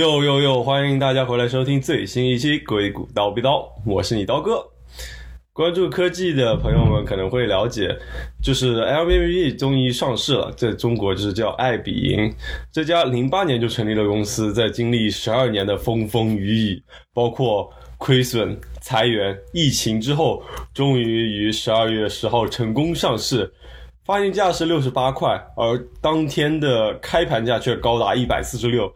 [0.00, 0.62] 又又又！
[0.62, 4.66] 欢迎大家回来收听最新一期《硅谷刀逼刀》，我是你刀哥。
[5.52, 7.94] 关注科技的朋友们可能会了解，
[8.42, 12.34] 就是 Airbnb 终于上市了，在中国就是叫爱彼迎。
[12.72, 16.82] 这家零八年就成立的公司，在经历十二年的风风雨雨，
[17.12, 21.02] 包括亏损、裁员、疫情之后，终于
[21.44, 23.52] 于十二月十号成功上市。
[24.06, 28.90] 发行价是六十八块，而当天的开盘价却高达一百四十六。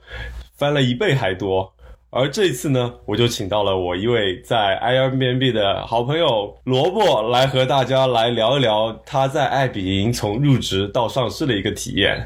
[0.57, 1.75] 翻了一倍还多，
[2.11, 12.25] 而这次呢，我就请到了我一位在 Airbnb 的好朋友萝卜来和大家来聊一聊他在爱彼迎从入职到上市的一个体验。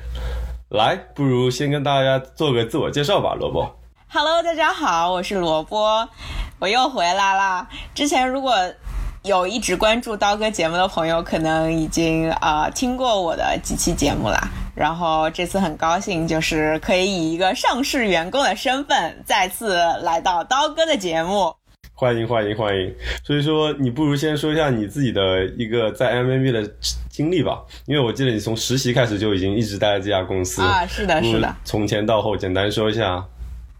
[0.68, 3.66] 来，不如先跟大家做个自我介绍吧，萝卜。
[4.10, 6.07] Hello，大家好，我是萝卜，
[6.59, 7.66] 我又回来啦。
[7.95, 8.54] 之前如果
[9.23, 14.38] 有一直关注刀哥节目的朋友，可能已经啊听过我的几期节目啦。
[14.79, 21.52] 然后这次很高兴，就是可以以一个上市员工的身份再次来到刀哥的节目。
[21.95, 22.95] 欢迎欢迎欢迎！
[23.24, 26.62] 所以说，你不如先说一下你自己的一个在 M M B 的
[27.10, 30.87] 经历吧，因为我记得你从实习开始就已经一直待在这家公司啊。
[30.87, 31.57] 是的，是的。
[31.65, 33.24] 从前到后，简单说一下。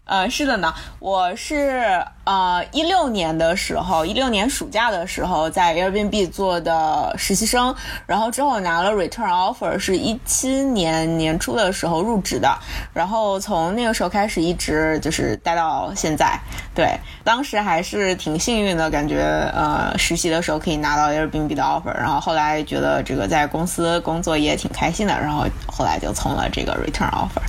[0.09, 7.75] 呃，是的呢，我是呃一六年的时候，一六年暑假的时候在 Airbnb 做的实习生，
[8.07, 12.57] 然后之后拿了 return offer，是一七年年初的时候入职的，
[12.91, 16.39] 然后从那个时候开始一直就是待到现在。
[16.73, 19.21] 对，当时还是挺幸运的，感觉
[19.53, 27.43] 呃实习的时候可以拿到 Airbnb 的 offer，然后后来觉得这个在公司工作也挺开心的，然后后来就从了这个 return offer，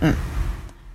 [0.00, 0.14] 嗯。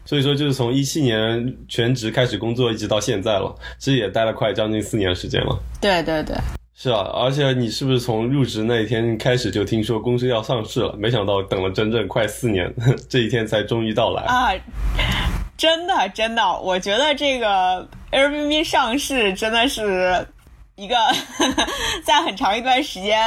[0.06, 5.60] 所以说，就是从一七年全职开始工作，一直到现在了，其实也待了快将近四年时间了。
[5.82, 6.36] 对对对，
[6.76, 10.96] 是啊，而且你是不是从入职那一天开始就听说公司要上市了？
[10.98, 12.72] 没想到等了整整快四年，
[13.10, 14.54] 这一天才终于到来啊！
[15.58, 20.28] 真的真的，我觉得这个 Airbnb 上市真的是
[20.76, 20.96] 一个
[22.06, 23.18] 在很长一段时间。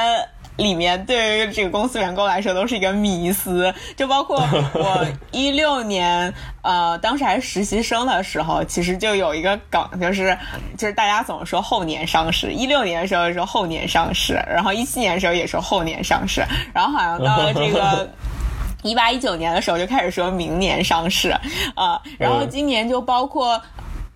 [0.59, 4.37] 里面对于这个公司员工来说都是一个迷思，就包括
[4.75, 10.37] 我一六年，呃，当时还是实习生的时候，其实就有一个梗，就是
[10.77, 16.45] 就是大家总说后年上市，一六年的时候说后年上市，然后一七年的时候也说后年上市，
[16.75, 18.11] 然后好像到了这个
[18.83, 21.31] 一八一九年的时候就开始说明年上市，
[21.77, 23.63] 啊，然后今年就包括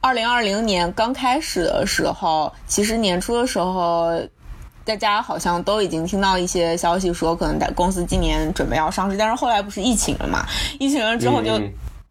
[0.01, 4.21] 二零二零年刚开始的时候，其实年初的时候。
[4.85, 10.45] 大家好像都已经听到一些消息，说可能在公司今年准备要上市，但是后来不是疫情了嘛？
[10.81, 11.59] 疫情了之后就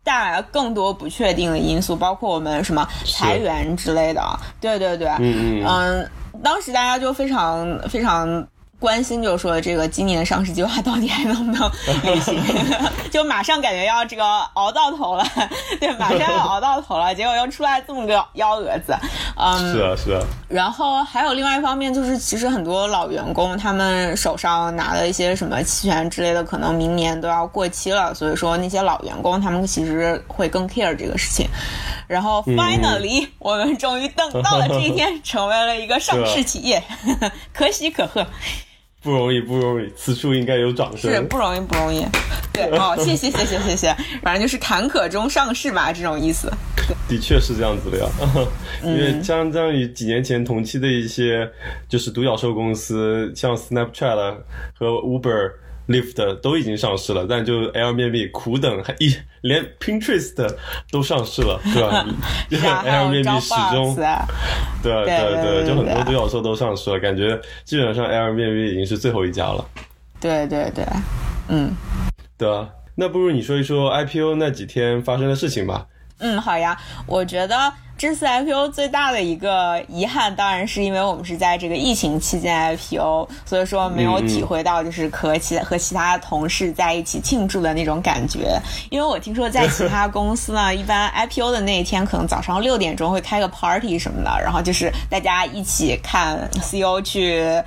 [0.04, 4.22] 带来了更多不确定的因素，包括我们什么裁员之类的。
[4.60, 6.12] 对对对，嗯嗯，
[6.44, 8.48] 当时大家就非常非常。
[8.82, 11.72] 关心就是说，这个今年的上市计划到底还能不能
[12.02, 12.42] 履行？
[13.14, 15.24] 就马上感觉要这个熬到头了，
[15.80, 18.96] 对，马上要熬到头了，结果又出来这么个幺蛾子，
[19.36, 20.22] 嗯，是啊，是啊。
[20.48, 31.48] 然后还有另外一方面，就是其实很多老员工他们手上拿的一些什么期权之类的，可能明年都要过期了，所以说那些老员工他们其实会更 care 这个事情。
[32.08, 36.84] 然后 finally，我们终于等到了这一天，成为了一个上市企业，
[37.54, 38.26] 可喜可贺。
[39.02, 41.12] 不容易，不容易，此处应该有掌声。
[41.12, 42.06] 是不容易，不容易。
[42.54, 43.96] 对，哦， 谢谢，谢谢，谢谢。
[44.22, 46.52] 反正就是坎坷中上市吧，这种意思。
[47.08, 48.08] 的确是这样子的呀，
[48.84, 51.50] 因为相当于几年前同期的一些
[51.88, 54.36] 就是独角兽公司，像 Snapchat
[54.74, 55.52] 和 Uber。
[55.92, 60.56] Lift 都已经上市了，但就 Airbnb 苦等，还一连 Pinterest
[60.92, 62.06] 都上市了，对吧？
[62.86, 63.96] Airbnb 始终，
[64.82, 69.66] 对对对，就很多独角兽都上市了，感觉基本上 Airbnb 已经是最后一家了。
[70.20, 70.86] 对对对，
[71.50, 71.72] 嗯，
[72.38, 75.86] 对啊，那不如你说一说 IPO 那几天发生的事情吧。
[76.20, 77.74] 嗯，好呀，我觉得。
[78.02, 88.60] 这次 IPO 最大的一个遗憾，当然是因为我们是在这个疫情期间 IPO，所以说没有体会到就是和其和其他同事在一起庆祝的那种感觉。
[88.90, 97.62] 因为我听说在其他公司呢， 一般 IPO 的那一天可能早上六点钟会开个 party 什么的，然后就是大家一起看 CEO 去。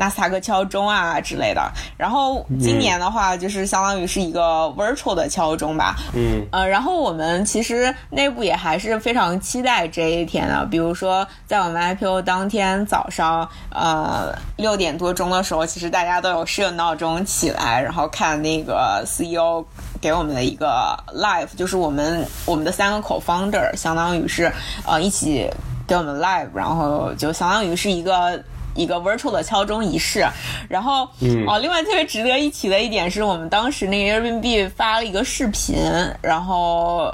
[0.00, 5.94] 纳斯达克敲钟啊之类的，然后今年的话就是相当于是一个 virtual 的敲钟吧。
[6.14, 10.64] 嗯，呃，然后我们其实内部也还是非常期待这一天的。
[10.70, 19.62] 比如说在我们 IPO 当天早上，呃，六点多钟的时候，其实大家都有设闹钟起来，然后看那个 CEO
[20.00, 24.50] 给我们的一个 live，就是我们我们的三个 co-founder 相当于是
[24.86, 25.46] 呃一起
[25.86, 28.42] 给我们 live，然后就相当于是一个。
[28.74, 30.26] 一个 virtual 的敲钟仪式，
[30.68, 31.08] 然后
[31.46, 35.76] 哦，另外特别值得一提的一点是我们当时那个 Airbnb 发了一个视频，
[36.22, 37.12] 然后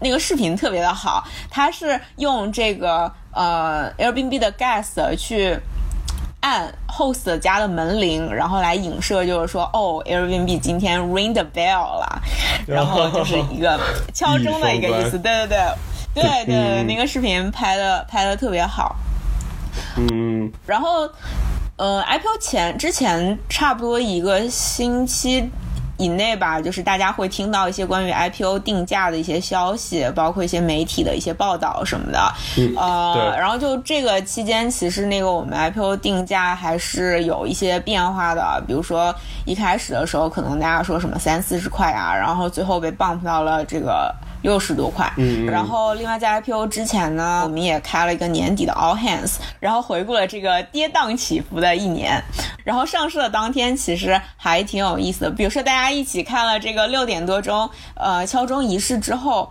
[0.00, 5.58] 那个视频特别的好，它是用这个呃 Airbnb 的 guest 去。
[6.44, 12.20] 按 host 家的门铃，然后来影射，就是说，哦，Airbnb 今天 ring the bell 了，
[12.66, 13.78] 然后就是一个
[14.12, 15.16] 敲钟的一个意思。
[15.16, 15.56] 对对
[16.12, 18.96] 对，对对对，那个视频拍的拍的特别好。
[19.96, 20.21] 嗯。
[20.66, 21.08] 然后，
[21.76, 25.50] 呃，IPO 前之前差不多一个星期。
[25.98, 32.32] 以内吧，就是大家会听到一些关于 IPO 定价的一些消息，包括一些媒体的一些报道什么的。
[32.76, 38.60] 呃，然后就这个期间，其实那个我们 IPO 定价还是有一些变化的。
[38.66, 39.14] 比如说
[39.44, 44.12] 一开始的时候，可能大家说什么三四十块啊，然后最后被 bump 到了这个。
[44.42, 52.22] 六十多块，嗯，然后另外在 IPO 之前呢，我们也开了一个年底的 All Hands，然后回顾了这个跌宕起伏的一年，
[52.64, 59.48] 然后上市的当天其实还挺有意思的，比如说大家一起看了这个六点多钟，呃，敲钟仪式之后，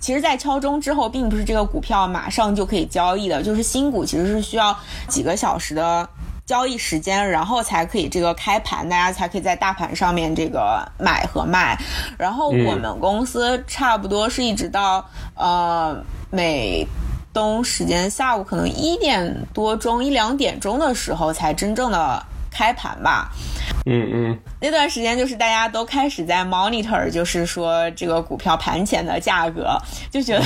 [0.00, 4.76] 其实，在敲钟之后，并不是这个股票马上就可以交易的，就是新股其实是需要
[5.08, 6.08] 几个小时的。
[6.46, 11.78] 交易时间，然后才可以这个开盘，大家才可以在大盘上面这个买和卖。
[12.18, 15.04] 然后我们公司差不多是一直到
[15.34, 15.96] 呃
[16.30, 16.86] 美
[17.32, 22.24] 东时间下午可能一点多钟一两点钟的时候才真正的。
[22.54, 23.32] 开盘吧，
[23.84, 29.76] 嗯嗯，那段时间就是大家都开始在 monitor，就是说这个股票盘前的价格，
[30.10, 30.44] 就觉得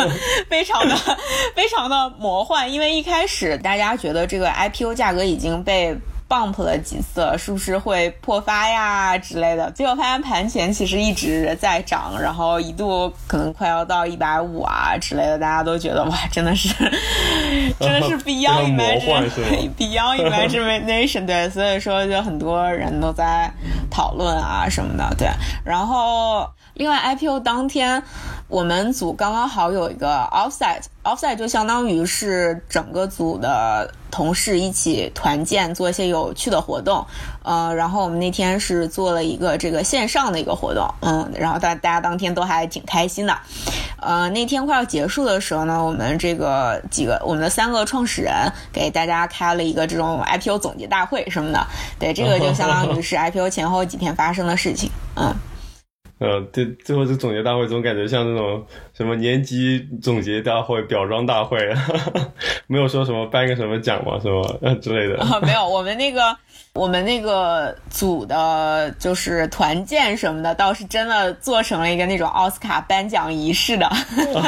[0.48, 0.96] 非常的
[1.54, 5.94] 非常的魔幻，因为一开始大家觉得这个 IPO 价格已经被。
[6.30, 9.68] Bump 了几次，是不是会破发呀之类的？
[9.72, 16.68] 结果发现盘前其实一直在涨，然后一度可能快要到一百五啊之类的，大家都觉得哇，真的是
[17.80, 23.50] 真的是 beyond imagination，beyond imagination，对，所以说就很多人都在
[23.90, 25.28] 讨论啊什么的，对，
[25.64, 26.48] 然后。
[26.80, 28.02] 另外，IPO 当天，
[28.48, 37.06] 我们组刚刚好有一个 offsite，offsite 就相当于是整个组的同事一起团建，做一些有趣的活动。
[37.42, 43.36] 呃，然后我们那天是做了一个这个线上的一个活动，嗯，然后大大家当天都还挺开心的。
[43.98, 48.32] 呃，那天快要结束的时候呢，我们这个几个我们的三个创始人
[48.72, 51.66] 给大家开了一个这种 IPO 总结大会什么的。
[51.98, 55.34] 对，这个就相当于是 IPO 前后几天发生的事情，嗯。
[56.20, 58.66] 呃，对，最后这总结大会总感觉像那种
[59.00, 61.56] 什么年级总结大会、表彰大会，
[62.68, 65.18] 没有说什么颁个什么奖嘛，什么之类的。
[65.22, 66.36] 啊，没有，我们那个。
[66.72, 73.90] 我们那个组的，就是团建什么的，倒是真的做成了一个那种奥斯卡颁奖仪式的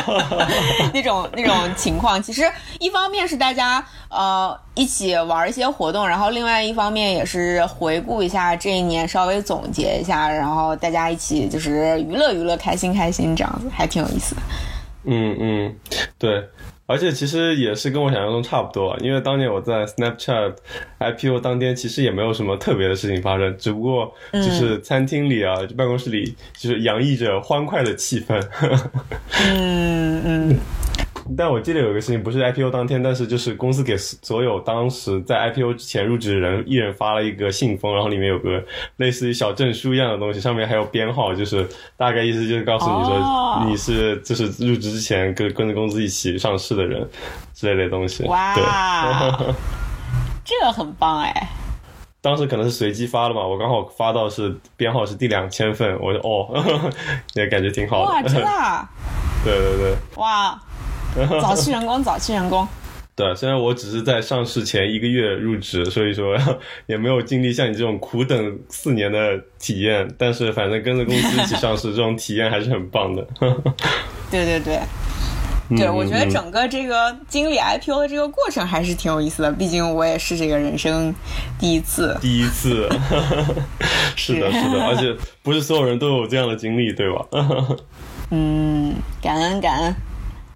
[0.95, 2.23] 那种那种情况。
[2.23, 14.37] 其实一方面是大家呃一起玩一些活动，然后另外一方面也是回顾一下这一年，稍微总结一下，然后大家一起就是娱乐娱乐，开心开心，这样子还挺有意思。
[15.05, 15.77] 嗯嗯，
[16.19, 16.45] 对。
[16.85, 20.55] 而且其实也是跟我想象中差不多，因为当年我在 Snapchat
[20.99, 28.39] IPO 当天，其实也没有什么特别的事情发生，只不过就是餐厅里啊，办公室里就是洋溢着欢快的气氛。
[29.55, 30.59] 嗯 嗯。
[31.37, 38.63] 但我记得有一个事情，不是 IPO 当天，但是就是公司给所有当时在 IPO 之前入职的人，一人发了一个信封，然后里面有个
[38.97, 47.09] 类似于小证书一样的东西，上面还有编号，就是大概意思就是告诉你说你是就是入职之前跟跟着公司一起上市的人
[47.55, 48.25] 之类的东西。
[48.25, 48.55] 哇，
[50.45, 51.49] 这个很棒哎！
[52.21, 56.49] 当时可能是随机发的嘛，我刚好发到是编号是第两千份，我就哦，
[57.35, 58.13] 也感觉挺好的。
[58.13, 58.89] 哇，真的？
[59.45, 59.97] 对对对。
[60.17, 60.61] 哇。
[61.41, 62.67] 早期员工，早期员工。
[63.15, 66.35] 对，虽然我只是在上市前一个月入职，所以说
[66.89, 73.23] 也没有经历像你这种苦等四年的体验，但是反正跟着公司一起上市， 这种体验还是很棒的。
[74.31, 74.81] 对对对，
[75.77, 81.15] 对，我觉得整个这个经历 IPO 的这个过程还是挺有意思的，毕竟我也是这个人生
[81.59, 82.17] 第一次。
[82.19, 82.89] 第一次，
[84.17, 87.27] 是的，是的，而且不是所有人都有这样的经历，对吧？
[88.31, 89.95] 嗯，感恩感恩。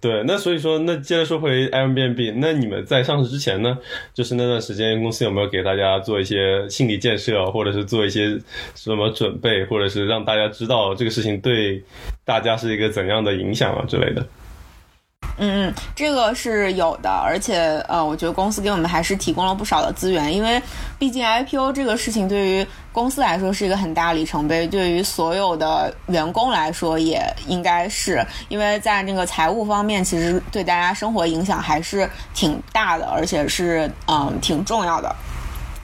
[0.00, 3.78] 对，那所以说，那接着说回 Airbnb，那你们在上市之前呢，
[4.12, 8.38] 就是那段时间公司有没有给大家做一些心理建设，或者是做一些
[8.74, 11.82] 什么准备，或者是让大家知道这个事情对
[12.24, 14.24] 大家是一个怎样的影响啊之类的？
[15.38, 20.60] 嗯嗯，这个是有的，而且呃，我觉得公司给我们还是提供了不少的资源，因为
[20.98, 35.14] 毕竟 IPO 这个事情对于公司来说是一个很大里程碑，对于所有的员工来说也应该是，因为在那个财务方面，其实对大家生活影响还是挺大的，而且是嗯挺重要的。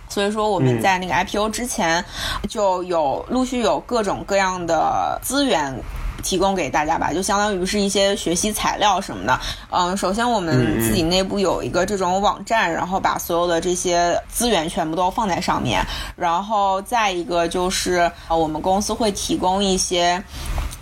[0.09, 2.02] 所以说我们在那个 IPO 之前
[2.49, 5.75] 就有陆续有各种各样的资源。
[6.23, 9.41] 提供给大家吧，就相当于是一些学习材料什么的。
[9.71, 15.85] 嗯，首先我们自己内部有一个这种网站，然后把所有的这些资源全部都放在上面。
[16.17, 20.23] 然后再一个就是呃，我们公司会提供一些。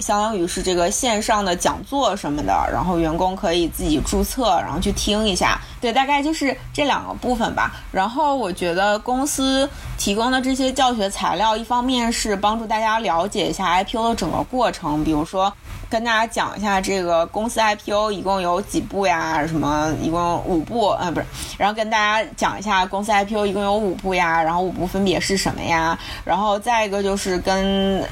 [0.00, 5.60] 相当于是这个线上的讲座什么的，然后员工可以自己注册，然后去听一下。
[5.80, 7.72] 对，大概就是这两个部分吧。
[7.90, 15.50] 然后我觉得公司提供的这些教学材料，一方面是帮助大家了解一下 IPO 的整个过程，比如说
[15.88, 21.26] 跟大家讲一下这个公司 IPO 一共有几步呀，什么一共五步，呃，不是，
[21.56, 28.06] 然后跟大家讲一下公司 IPO 一共有五步呀，然后五步分别是什么呀，然后再一个就是跟。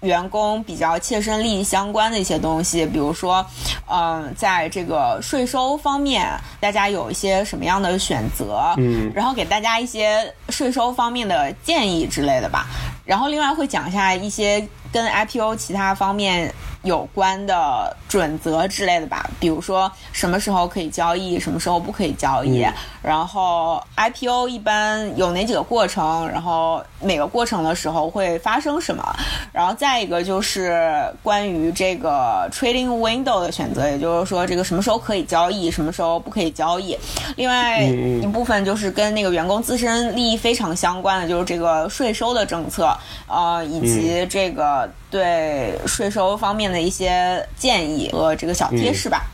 [0.00, 3.44] 员工比较切身利益相关的一些东西，比如说，
[3.86, 6.26] 嗯，在这个税收方面，
[6.58, 8.74] 大家有一些什么样的选择？
[8.78, 12.66] 嗯，然后给大家一些税收方面的建议之类的吧。
[13.04, 16.52] 然后另外会讲一下一些跟 IPO 其他方面。
[16.82, 22.66] 有关的准则之类的吧，比如说什么时候可以交易，什么时候不可以交易，
[23.02, 29.04] 然后 IPO 一般有哪几个过程，然后每个过程的时候会发生什么，
[29.52, 36.96] 然后再一个就是关于这个 trading window 的选择，也就是说这个什么时候可以交易，什么时候不可以交易。
[37.36, 44.79] 另外一部分就是跟那个员工自身利益非常相关的，就是这个税收的政策，呃，以及这个
[45.10, 46.70] 对税收方面。
[46.70, 49.26] 的一些建议和这个小贴士吧。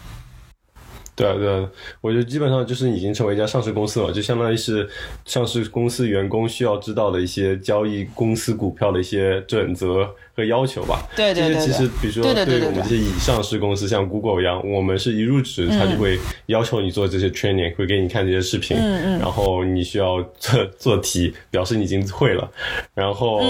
[1.15, 1.69] 对，对，
[2.01, 4.89] 我觉得基本上就是已经成为一家上市公司了，就相当于是
[5.27, 10.09] 上市公司员工需要知道的一些交易公司股票的一些准则。
[10.37, 22.51] 和要求吧，对对对，这些其实比如说对我们这些以上市公司，像 Google 一样，我们是一入职他就会要求你做这些 training，会给你看这些视频，嗯嗯，然后你需要做 做题，表示你已经会了，
[22.95, 23.41] 然后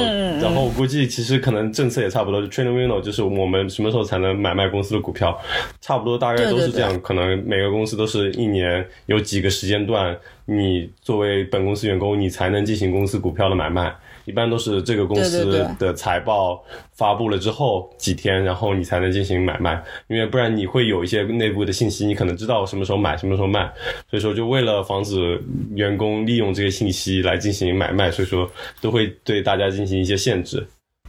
[0.41, 5.37] 然后我估计其实可能政策也差不多就，training window 就是我们什么时候才能买卖公司的股票，
[5.81, 13.93] 差不多大概都是这样，可能每个公司都是一年有几个时间段，你作为本公司员工，你才能进行公司股票的买卖。
[14.27, 23.73] 一般都是这个公司的财报发布了之后几天，然后你才能进行买卖，因为不然你会有一些内部的信息，你可能知道什么时候买，什么时候卖，
[24.11, 25.41] 所以说就为了防止
[25.75, 30.67] 员工利用这个信息来进行买卖，所以说都会对大家进行一些限制。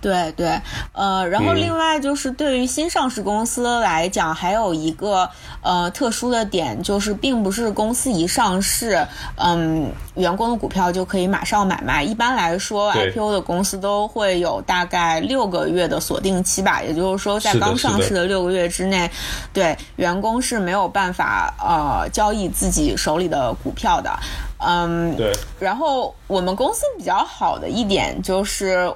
[0.08, 0.62] 对对，
[0.94, 5.30] 呃，然后另外就是对于新上市公司来讲，还有一个
[5.62, 12.02] 呃特殊的点，就是并不是公司一上市，嗯，员工的股票就可以马上买卖。
[12.02, 19.12] 一般来说，IPO 的公司都会有大概六个月的锁定期吧，也就是说，在刚上市的六个月之内，
[19.52, 24.18] 对员工是没有办法呃交易自己手里的股票的。
[24.60, 25.34] 嗯，对。
[25.60, 28.90] 然后我们公司比较好的一点就是。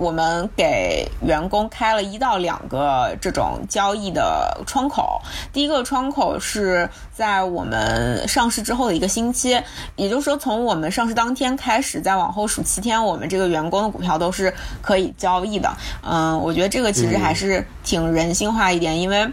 [0.00, 5.20] 我们给员工开了一到两个这种交易的窗口，
[5.52, 9.60] 第一个窗口是在我们上市之后的一个星期，
[9.96, 15.70] 也就是说从我们上市当天开始，再往后数七天，我们这个员工的股票都是可以交易的。
[16.02, 19.30] 嗯，我觉得这个其实还是挺人性化一点，因为。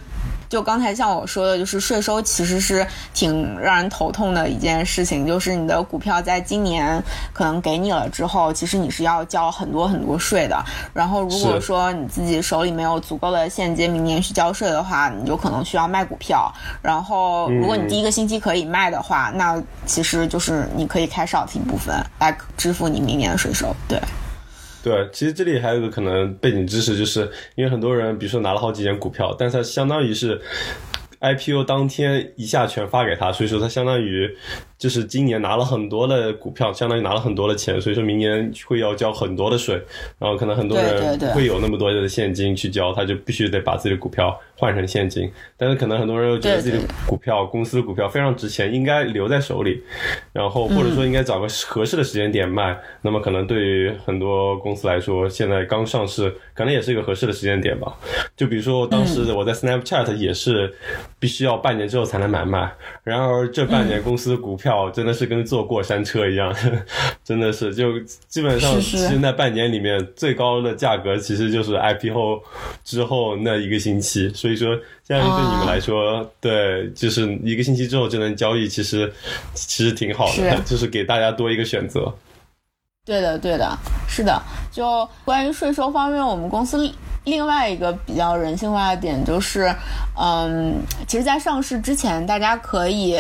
[0.49, 5.25] 就刚才像我说的，就是税收其实是挺让人头痛的一件事情。
[5.25, 7.01] 就是你的股票在今年
[7.33, 10.63] 可能给你了之后，其实你是要交很多很多税的。
[10.93, 16.51] 然后如果说你自己手里没有足够的现金，明年去交税的话，你就可能需要卖股票。
[16.81, 23.75] 然后如果你第一个星期可以卖的话，那其实就是你可以开少一部分来支付你明年的税收。
[23.87, 23.99] 对。
[24.87, 30.39] 对，其实这里还有个可能背景知识，就是因为很多人，比如说拿了好几件股票，但是它相当于是
[31.19, 34.33] IPO 当天一下全发给他，所以说他相当于。
[34.77, 39.73] 就是今年拿了很多的股票，相当于拿了很多的钱，所以说明年会要交很多的税，
[40.19, 45.31] 然后可能很多人会有那么多的现金去交，他就必须得把自己的股票换成现金。
[45.57, 49.81] 但是可能很多人又觉得自己的股票、公司的股票非常值钱，应该留在手里，
[50.31, 52.77] 然后或者说应该找个合适的时间点卖。
[53.01, 57.91] 那么可能对于很多公司来说，现在刚上市，可能也是一个合适的时间点吧。
[58.35, 60.71] 就比如说当时我在 Snapchat 也是
[61.17, 62.71] 必须要半年之后才能买卖，
[63.03, 64.66] 然而这半年公司的股票。
[64.67, 66.53] 票真的是跟坐过山车一样，
[67.23, 67.97] 真的是就
[68.27, 72.41] 基本上，其实那半年里面最高的价格其实就是 IPO
[72.83, 79.11] 之后那一个星期，所以说现在对你们来说，对，就是一个星期之后就能交易，其实
[79.53, 82.13] 其实挺好的， 就是给大家多一个选择。
[83.05, 83.77] 对的，对的，
[84.09, 84.37] 是的。
[84.69, 86.91] 就关于税收方面，我们公司。
[87.23, 89.69] 另外一个比较人性化的点就是，
[90.17, 93.17] 嗯，其实，在上市之前，大家可以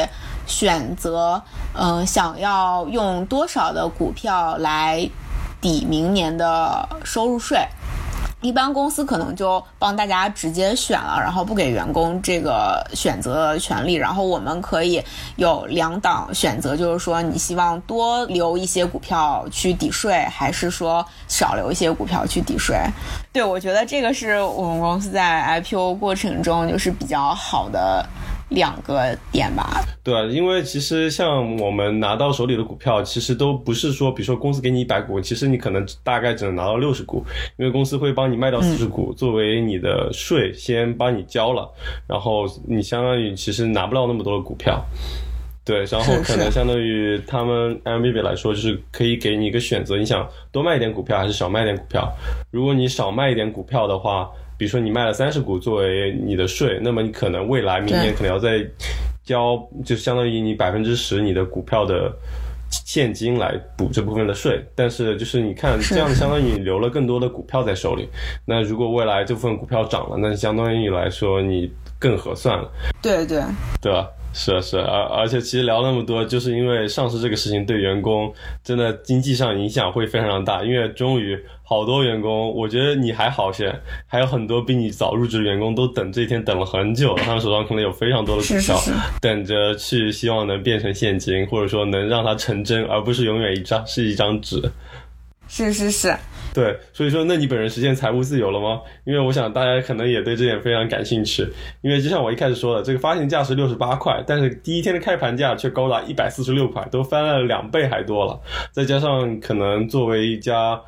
[0.47, 1.39] 选择，
[1.73, 5.07] 嗯，想要用多少的股票来
[5.61, 7.59] 抵明年的收入税。
[8.41, 13.95] 一般公司可能就帮大家直接选了，然后不给员工这个选择的权利。
[13.95, 15.03] 然后我们可以
[15.37, 22.77] 有两档选择，就是说你希望多留一些股票去抵税，还是说少留一些股票去抵税？
[23.33, 28.07] 对我觉得这个是我们公司在 IPO 过程中就是比较好的。
[28.49, 37.21] 两个点吧，对啊，因为其实像我们拿到手里的股票，其实都不是说，比如说公司给你一百股，其实你可能大概只能拿到六十股，
[37.57, 41.69] 因为公司会帮你卖掉四十股作为你的税，先帮你交了，
[42.07, 44.81] 然后你相当于其实拿不到那么多的股票，
[45.65, 52.09] 对，然后可能相当于他们 M B B 来说，就是可以给你一个选择，你想多卖一点股票还是少卖点股票？
[52.49, 54.29] 如果你少卖一点股票的话。
[54.57, 58.65] 比如说你卖了三十股作为你的税，那么你可能未来明年可能要再
[59.23, 62.11] 交，就相当于你百分之十你的股票的
[62.69, 64.63] 现金来补这部分的税。
[64.73, 68.09] 但是就是你看这样相当于你留了更多的股票在手里。
[68.45, 72.71] 那如果未来这部分股票涨了，那相当于来说你更合算了。
[73.01, 73.41] 对对，
[73.81, 74.09] 对吧？
[74.39, 78.31] 是啊是啊，而而且其实聊那么多，就是因为上市这个事情对员工
[78.63, 83.75] 真的经济上影响会非常大，因为终于好多员工，我觉得你还好些，
[84.05, 88.79] 还有很多比你早入职的员工都等这一天等了很久，他们手上可能有非常多的股票，
[89.19, 94.61] 等着去希望能变成现金，或者说能让它成真，而不是永远一张是一张纸。
[95.47, 96.15] 是是是。
[96.57, 98.81] 对，所以说，那你本人实现财务自由了吗？
[99.03, 101.47] 因为我想大家可能也对这点非常感兴趣。
[101.81, 108.41] 因为就像我一开始说的，这个发行价是六十八块，但是第一天的开盘价却高达一百四十六块，都翻了两倍还多了。
[108.71, 110.81] 再加上可能作为一家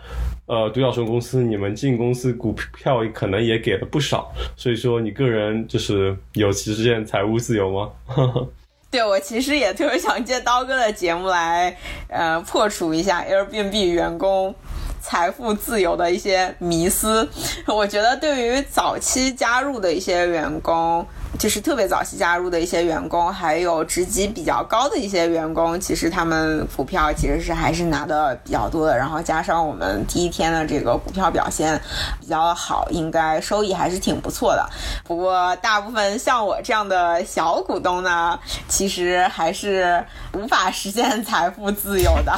[0.47, 7.91] 呃独角兽公司，你们进公司股票可能也给了不少，所以说你个人就是有实现财务自由吗？
[8.89, 11.77] 对我其实也特别想借刀哥的节目来
[12.07, 14.55] 呃破除一下 Airbnb 员工。
[15.01, 17.27] 财富自由的一些迷思，
[17.65, 21.05] 我觉得对于早期加入的一些员工。
[21.39, 28.97] 就是特别早期加入的一些员工，还有职级比较高的一些员工，其实他们股票其实是还是拿的比较多的。
[28.97, 31.81] 然后加上我们第一天的这个股票表现
[32.19, 34.69] 比较好，应该收益还是挺不错的。
[35.05, 42.37] 不过大部分像我这样的小股东呢， 其实还是无法实现财富自由的。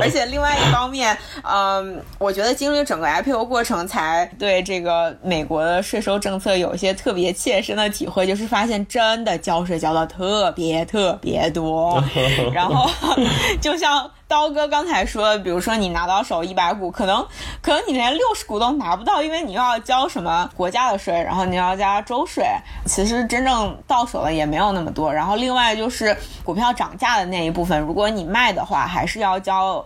[0.00, 1.16] 而且另外一方面，
[1.48, 8.31] 嗯，我觉得经历整个 IPO 过程，才对这个美国的税收政策有一些特别切身的体会。
[8.32, 12.02] 就是发现真的交税交的特别特别多，
[12.54, 12.88] 然后
[13.60, 17.22] 就像刀哥刚才说，比如说你拿到手一百股，可能
[17.60, 22.46] 可能你连六十股都拿不到，因为你又要交什么国家的税，然后你要加州税，
[22.86, 25.12] 其实真正到手的也没有那么多。
[25.12, 29.84] 然后另外就是股票涨价的那一部分，如果你卖的话，还是要交。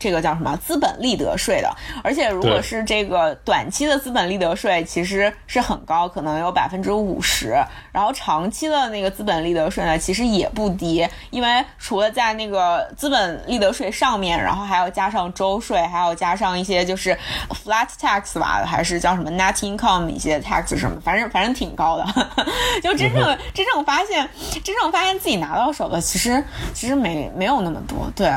[0.00, 1.70] 这个叫什么资本利得税的？
[2.02, 7.54] 而且如果是这个短期的资本利得税，其实是很高，可能有百分之五十。
[7.92, 17.14] 然后长期的那个资本利得税呢，其实也不低，因为除了在那个资本利得税上面，然后还要加上州税，还要加上一些就是
[17.50, 22.06] flat tax 吧，还是叫什么 net income 一些 tax 什么，反正反正挺高的。
[22.82, 24.26] 就真正真正发现，
[24.64, 28.32] 真正发现自己拿到手的，其实其实没没有那么多，对。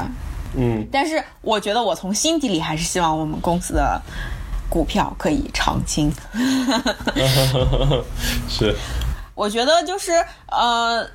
[0.55, 3.99] 嗯，但是我觉得我从心底里还是希望我们公司的
[4.69, 6.11] 股票可以长青。
[8.47, 8.75] 是，
[9.35, 10.11] 我觉得就是
[10.51, 11.05] 呃，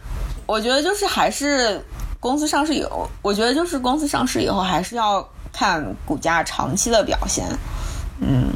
[0.46, 1.80] 我觉得就是还是
[2.20, 7.46] 公司上市以后，我觉得就是公司上市以后还是要看股价长期的表现。
[8.20, 8.50] 嗯。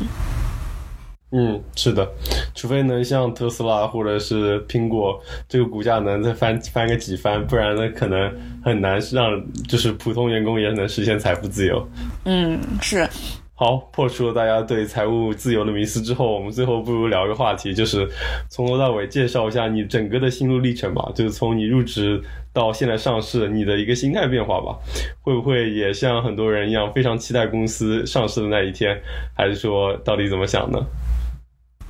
[1.32, 2.06] 嗯，是的，
[2.54, 5.18] 除非能像特斯拉或者是苹果，
[5.48, 8.30] 这个股价能再翻翻个几番，不然呢，可能
[8.62, 11.88] 很难让就是普通员工也能实现财富自由。
[12.24, 13.08] 嗯，是。
[13.54, 18.08] 好，破除了大家对财务自由的迷思之后，我们最后不如聊个话题，就是
[18.48, 22.20] 从头到尾介绍一下你整个的心路历程吧，就是从你入职
[22.52, 24.76] 到现在上市，你的一个心态变化吧，
[25.20, 29.00] 会不会也像很多人一样非常期待公司上市的那一天，
[29.36, 30.78] 还是说到底怎么想呢？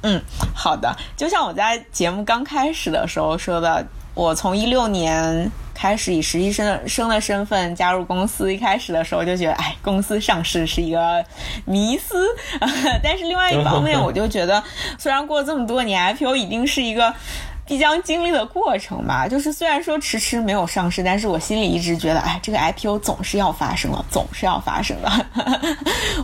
[0.03, 0.21] 嗯，
[0.55, 0.95] 好的。
[1.17, 11.25] 就像我在节目刚开始的时候说的，我从一六年开始以实习生生的身份加入公司，一开始的时候就觉得，哎，公司上市是一个
[11.65, 12.27] 迷思。
[13.03, 14.63] 但是另外一方面，我就觉得，
[14.99, 17.15] 虽然过了这么多年，IPO 一定是一个。
[17.73, 25.11] 必将经历的过程吧，就是虽然说迟迟没有上市，但是我心里一直觉得，哎，这个 IPO 总是要发生了，总是要发生的。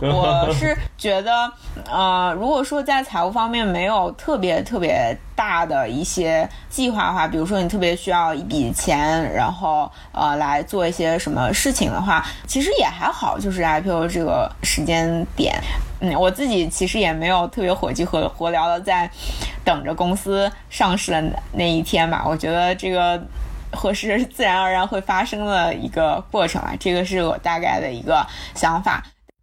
[0.13, 1.51] 我是觉得，
[1.91, 5.17] 呃，如果说在财务方面没有特别特别。
[5.39, 15.55] 大的一些计划的话，比如说你特别需要一笔钱，然后呃来做一些什么事情的话，其实也还好，就是 IPO 这个时间点。
[16.01, 19.09] 嗯，我自己其实也没有特别火急火火燎的在
[19.63, 21.23] 等着公司上市的
[21.53, 22.25] 那一天吧。
[22.27, 23.17] 我觉得这个
[23.71, 29.01] 合适自然而然会发生的一个过程啊，这个是我大概的一个想法。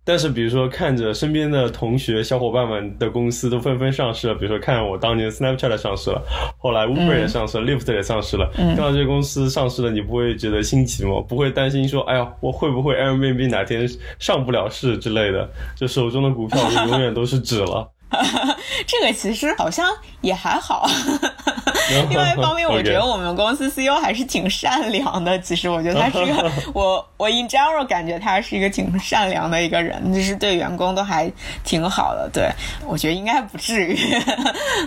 [0.09, 6.23] 但是，比如说看着身边的同学、小伙伴们的公司都纷纷上市了，比如说看我当年 Snapchat 上市了，
[6.59, 11.21] 后来 Uber 也上市了，Lyft 也上市了，看到这些公司上市了，你不会觉得新奇吗？
[11.27, 13.85] 不会担心说，哎呀，我会不会 Airbnb 哪天
[14.21, 15.51] 上不了市之类的？
[15.75, 17.91] 就手中的股票就永远都是纸了。
[18.87, 19.89] 这个其实好像
[20.21, 20.89] 也还好。
[22.09, 25.39] 另外一方面，我觉得 我们公司 CEO 还是挺善良的。
[25.41, 31.31] 其实我觉得他是一个，我我 in general 感觉他是一个挺善良的一个人，就是对员工都还
[31.65, 32.29] 挺好的。
[32.33, 32.49] 对
[32.87, 33.97] 我觉得应该不至于。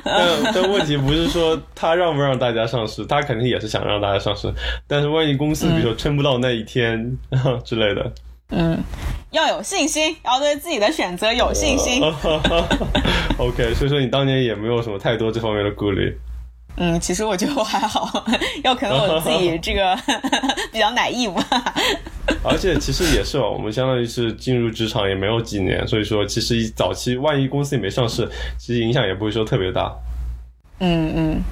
[0.03, 4.51] 但但问题不是说他让不让大家上市，他肯定也是想让大家上市。
[4.87, 7.17] 但是万一公司比如说撑不到那一天
[7.63, 8.11] 之类的。
[8.51, 8.77] 嗯，
[9.31, 12.01] 要有信心，要对自己的选择有信心。
[13.37, 16.17] OK，所以说你当年也没有什么太多这方面的顾虑。
[16.77, 18.25] 嗯，其实我觉得我还好，
[18.63, 19.97] 要可能我自己这个
[20.71, 21.73] 比较奶吧。
[22.43, 29.93] 而且其实也是哦，我们相当于是进入职场也没有几年，所以说其实早期万一公司也没上市，其实影响也不会说特别大。
[30.79, 31.43] 嗯嗯。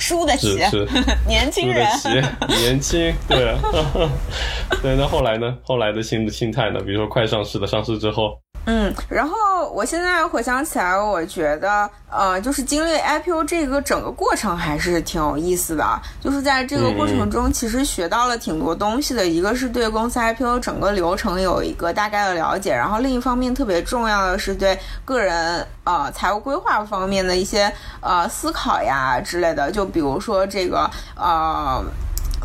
[0.02, 0.58] 输得起，
[1.28, 1.86] 年轻人，
[2.62, 3.54] 年轻，对，
[4.82, 4.96] 对。
[4.96, 5.54] 那后来呢？
[5.62, 6.80] 后来的心心态呢？
[6.80, 8.40] 比如说快上市的，上市之后。
[8.66, 16.00] 嗯，然后我现在回想起来，我觉得，呃，就是经历 IPO 这个整个过程还是挺有意思的。
[16.20, 19.26] 就是在这个过程中，其实学到了挺多东西的。
[19.26, 29.72] 一个是对公司 IPO 整个流程有一个大概的了解，然后另一方面特别重要的是对个人呃财务规划方面的一些呃思考呀之类的。
[29.72, 31.82] 就比如说这个呃。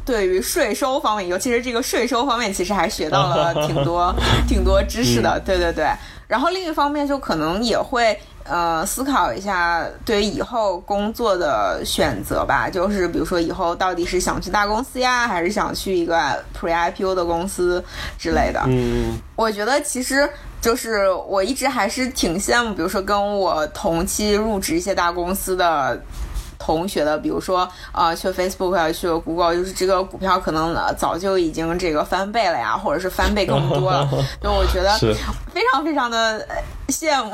[0.05, 4.13] 对于税收方面，尤其是这个税收方面，其实还学到了挺多
[4.47, 5.39] 挺多知识的。
[5.43, 5.89] 对对对，
[6.27, 16.15] 然后另一方面就可能也会呃思考一下对于以后工作的选择吧，就是比如说以后到底是想去大公司呀，还是想去一个
[16.55, 17.83] pre IPO 的公司
[18.19, 18.61] 之类的。
[18.67, 20.29] 嗯，我觉得其实
[20.61, 25.99] 就是我一直还是挺羡慕，比如说跟我同期入职一些大公司的。
[26.65, 34.09] 同学的，比如说，呃，去 Facebook 啊，去 Google，就是这个股票可能早就已经这个翻倍了呀，或者是翻倍更多了，
[34.41, 36.43] 就我觉得非常非常的。
[36.89, 37.31] 羡慕，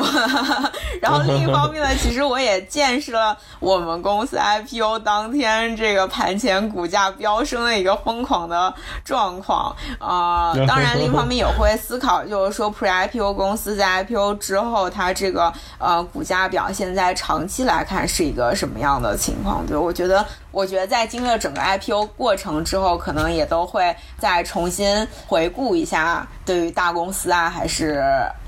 [1.01, 10.53] 然后另一方面呢，其实我也见识了我们公司 IPO 当天这个盘前股价飙升的一个疯狂的状况啊。
[10.67, 19.65] 当然，另一方面也会思考，就是说 Pre IPO 公司在 IPO 之后，它这个呃股价表现在长期来看是一个什么样的情况？
[19.65, 20.25] 对，我觉得。
[20.53, 28.03] 我觉得在经历了整个 IPO 过程之后，可能也都会再重新回顾一下对于大公司啊，还是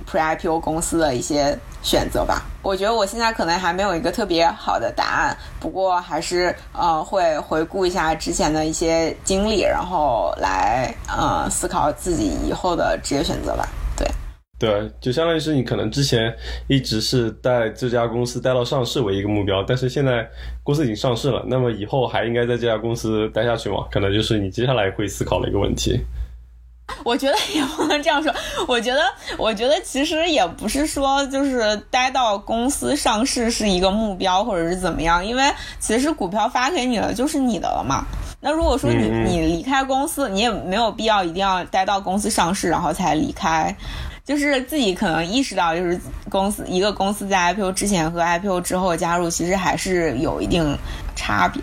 [0.09, 2.43] Pre IPO 公司的一些选择吧。
[2.61, 13.67] 我觉得我现在可能还没有一个特别好的答案，不过还是呃会回顾一下之前的一些经历，然后来呃思考自己以后的职业选择吧。
[13.97, 14.07] 对，
[14.57, 16.33] 对就相当于是你可能之前
[16.67, 20.25] 一直是带这家公司待到上市为一个目标，但是现在
[20.63, 23.85] 公司已经上市了，那么以后还应该在这家公司待下去吗？
[23.91, 25.99] 可能就是你接下来会思考的一个问题。
[27.05, 28.33] 我觉得也不能这样说，
[28.67, 29.01] 我觉得，
[29.37, 35.43] 我觉得其实也不是说就是待到公司上市是一个目标或者是怎么样，因为
[35.79, 38.05] 其实股票发给你了就是你的了嘛。
[38.41, 43.73] 那如果说你你离开公司，你也没有必要一定要待到公司上市然后才离开。
[44.25, 50.77] 就是自己可能意识到，就是公司一个公司在 IPO 之前和 IPO 之后加入，其实还是有一定
[51.13, 51.61] 差别。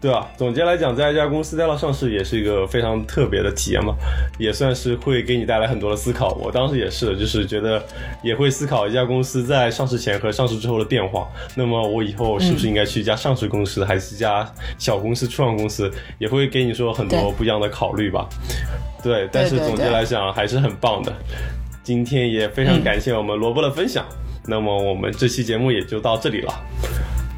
[0.00, 3.96] 对啊，总结来讲，在一家公司待到上市也是一个非常特别的体验嘛，
[4.38, 6.34] 也算是会给你带来很多的思考。
[6.34, 7.84] 我当时也是，就是觉得
[8.22, 11.26] 也会思考一家公司在上市前和上市之后的变化。
[11.56, 18.28] 那么我以后是不是应该去一家上市公司，还是一家小公司、初创公司，也会给你说很多不一样的考虑吧。
[19.02, 21.12] 对，但是总结来讲还是很棒的。
[21.82, 24.04] 今天也非常感谢我们萝卜的分享，
[24.46, 26.54] 那么我们这期节目也就到这里了，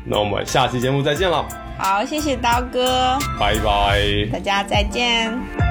[0.04, 1.69] 那我们下期节目再见了。
[1.82, 5.69] 好，谢谢刀哥，拜拜，大家再见。